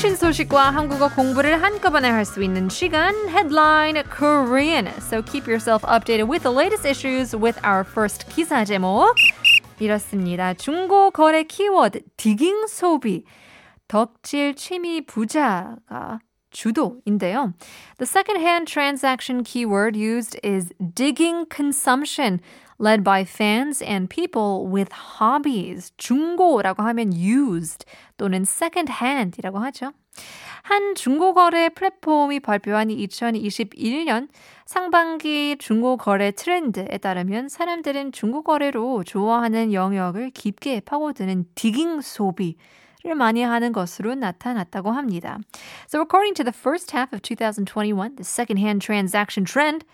[0.00, 4.86] 최신 소식과 한국어 공부를 한꺼번에 할 수 있는 시간 Headline Korean.
[4.96, 9.14] So keep yourself updated with the latest issues with our first 기사 제목.
[9.78, 10.54] 이렇습니다.
[10.54, 13.24] 중고 거래 키워드 디깅 소비.
[13.88, 16.20] 덕질 취미 부자가
[16.50, 17.54] 주도인데요.
[17.98, 22.40] The second-hand transaction keyword used is digging consumption,
[22.78, 25.92] led by fans and people with hobbies.
[25.96, 27.84] 중고라고 하면 used
[28.16, 29.92] 또는 second-hand이라고 하죠.
[30.62, 34.28] 한 중고거래 플랫폼이 발표한 2021년
[34.66, 42.56] 상반기 중고거래 트렌드에 따르면 사람들은 중고거래로 좋아하는 영역을 깊게 파고드는 디깅 소비,
[43.05, 45.37] 를 많이 하는 것으로 나타났다고 합니다.
[45.87, 49.85] So according to the first half of 2021, the second-hand transaction trend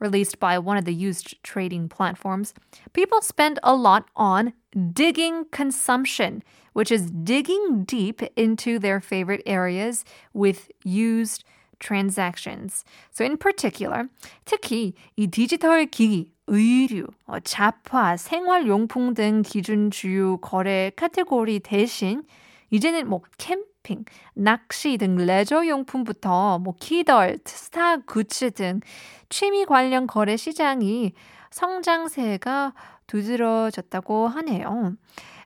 [0.00, 2.54] released by one of the used trading platforms,
[2.94, 4.54] people spend a lot on
[4.94, 6.42] digging consumption,
[6.72, 11.44] which is digging deep into their favorite areas with used
[11.80, 12.82] transactions.
[13.12, 14.08] So in particular,
[14.46, 17.06] 특히 이 디지털 기기, 의류,
[17.44, 22.22] 잡화, 생활용품 등 기준 주요 거래 카테고리 대신
[22.71, 28.81] 이제는 뭐 캠핑, 낚시 등 레저 용품부터 뭐 키덜트, 스타 굿즈 등
[29.29, 31.13] 취미 관련 거래 시장이
[31.51, 32.73] 성장세가
[33.07, 34.95] 두드러졌다고 하네요.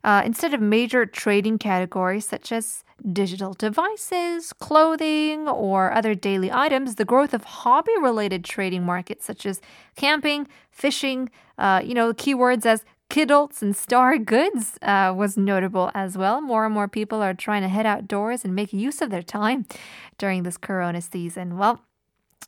[0.05, 6.95] Uh, instead of major trading categories such as digital devices, clothing, or other daily items,
[6.95, 9.61] the growth of hobby related trading markets such as
[9.95, 16.18] camping, fishing, uh, you know, keywords as kidults and star goods uh, was notable as
[16.18, 16.40] well.
[16.40, 19.66] More and more people are trying to head outdoors and make use of their time
[20.18, 21.58] during this corona season.
[21.58, 21.80] Well,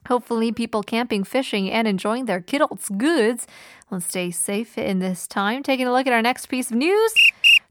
[0.09, 3.47] Hopefully, people camping, fishing, and enjoying their kidults goods
[3.91, 5.63] will stay safe in this time.
[5.63, 7.13] Taking a look at our next piece of news.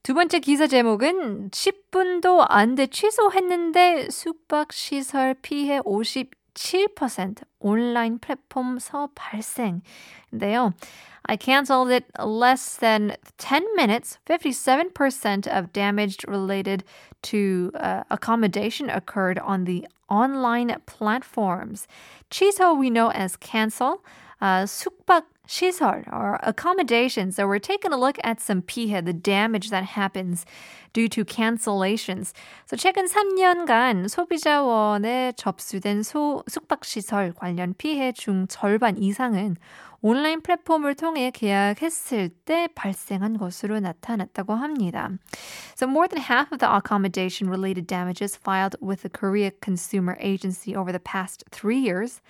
[0.03, 5.81] 두 번째 기사 제목은 10분도 안 돼 취소했는데 숙박시설 피해
[6.53, 10.73] 57% 온라인 플랫폼서 발생인데요.
[11.25, 14.17] I canceled it less than 10 minutes.
[14.25, 16.83] 57% of damage related
[17.23, 21.87] to uh, accommodation occurred on the online platforms.
[22.31, 24.03] 취소 we know as cancel.
[24.41, 27.35] Uh, 숙박 시설 or accommodations.
[27.35, 30.45] So we're taking a look at some 피해, the damage that happens
[30.93, 32.33] due to cancellations.
[32.65, 39.57] So 최근 3년간 소비자원에 접수된 소, 숙박시설 관련 피해 중 절반 이상은
[40.06, 45.08] 온라인 플랫폼을 통해 계약했을 때 발생한 것으로 나타났다고 합니다.
[45.74, 50.76] So more than half of the accommodation related damages filed with the Korea Consumer Agency
[50.76, 52.20] over the past three years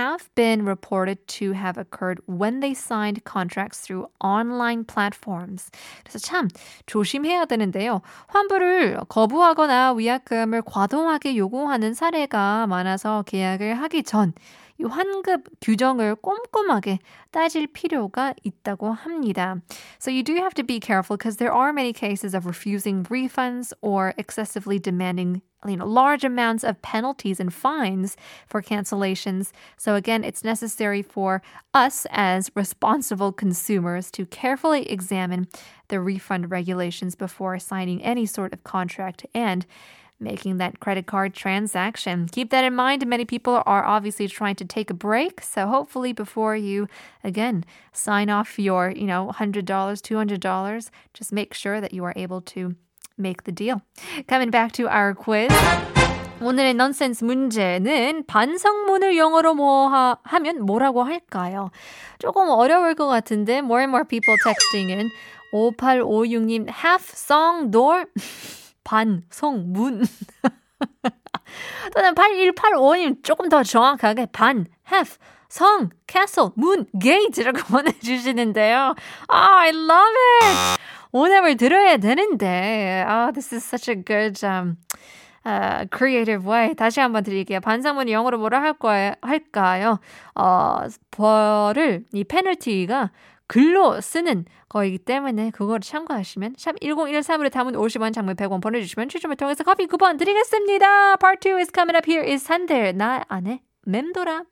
[0.00, 5.70] have been reported to have occurred when they signed contracts through online platforms.
[6.02, 6.48] 그래서 참
[6.86, 8.00] 조심해야 되는데요.
[8.28, 14.32] 환불을 거부하거나 위약금을 과도하게 요구하는 사례가 많아서 계약을 하기 전
[14.79, 16.99] 이 환급 규정을 꼼꼼하게
[17.31, 19.61] 따질 필요가 있다고 합니다.
[19.99, 23.73] So you do have to be careful because there are many cases of refusing refunds
[23.81, 28.15] or excessively demanding you know, large amounts of penalties and fines
[28.47, 29.51] for cancellations.
[29.77, 31.41] So again, it's necessary for
[31.73, 35.47] us as responsible consumers to carefully examine
[35.87, 39.65] the refund regulations before signing any sort of contract and
[40.19, 42.27] making that credit card transaction.
[42.31, 43.05] Keep that in mind.
[43.05, 45.41] Many people are obviously trying to take a break.
[45.41, 46.87] So hopefully before you
[47.23, 52.41] again sign off your, you know, $100, $200, just make sure that you are able
[52.41, 52.75] to
[53.17, 53.81] make the deal.
[54.27, 55.51] Coming back to our quiz.
[56.41, 61.71] 오늘의 넌센스 문제는 반성문을 영어로 뭐 하, 하면 뭐라고 할까요?
[62.19, 65.09] 조금 어려울 것 같은데 more and more people texting in
[65.53, 68.05] 5856님 half song door
[68.84, 70.04] 반성문
[71.94, 75.18] 또는 8185님 조금 더 정확하게 반 half
[75.50, 78.94] 성, castle, 문, gate라고 보내주시는데요.
[79.28, 80.80] Ah, I love it!
[81.12, 84.76] 오답을 들어야 되는데, oh, this is such a good, um,
[85.44, 86.74] uh, creative way.
[86.76, 87.58] 다시 한번 드릴게요.
[87.60, 89.14] 반상문이 영어로 뭐라 할 거예요?
[89.22, 89.98] 할까요?
[90.36, 93.10] 어, 벌을, 이 페널티가
[93.50, 99.64] 글로 쓰는 거이기 때문에 그거를 참고하시면 샵 1013으로 담은 50원 장문 100원 보내주시면 추첨을 통해서
[99.64, 101.16] 커피 쿠폰 드리겠습니다.
[101.16, 102.08] Part 2 is coming up.
[102.08, 104.44] Here is 산들 나 안에 맴돌아